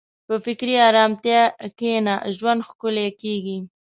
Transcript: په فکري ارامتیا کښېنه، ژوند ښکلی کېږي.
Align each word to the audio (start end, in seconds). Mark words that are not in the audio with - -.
په 0.27 0.35
فکري 0.45 0.75
ارامتیا 0.89 1.41
کښېنه، 1.77 2.15
ژوند 2.37 2.65
ښکلی 2.67 3.07
کېږي. 3.21 3.57